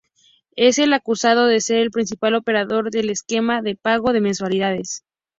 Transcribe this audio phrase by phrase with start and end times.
[0.55, 5.03] Él es acusado de ser el principal operador del esquema de pago de mensualidades.